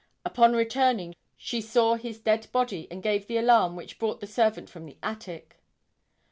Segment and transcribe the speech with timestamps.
[0.25, 4.67] Upon returning she saw his dead body and gave the alarm which brought the servant
[4.67, 5.57] from the attic.